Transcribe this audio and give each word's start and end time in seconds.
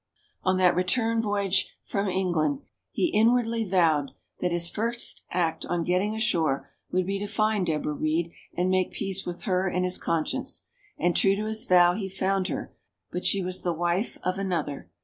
On 0.41 0.57
that 0.57 0.73
return 0.73 1.21
voyage 1.21 1.75
from 1.83 2.09
England, 2.09 2.63
he 2.89 3.11
inwardly 3.13 3.63
vowed 3.63 4.13
that 4.39 4.51
his 4.51 4.67
first 4.67 5.21
act 5.29 5.63
on 5.67 5.83
getting 5.83 6.15
ashore 6.15 6.71
would 6.91 7.05
be 7.05 7.19
to 7.19 7.27
find 7.27 7.67
Deborah 7.67 7.93
Read 7.93 8.31
and 8.57 8.71
make 8.71 8.89
peace 8.89 9.27
with 9.27 9.43
her 9.43 9.67
and 9.69 9.85
his 9.85 9.99
conscience. 9.99 10.65
And 10.97 11.15
true 11.15 11.35
to 11.35 11.45
his 11.45 11.65
vow, 11.65 11.93
he 11.93 12.09
found 12.09 12.47
her, 12.47 12.73
but 13.11 13.27
she 13.27 13.43
was 13.43 13.61
the 13.61 13.73
wife 13.73 14.17
of 14.23 14.39
another. 14.39 14.89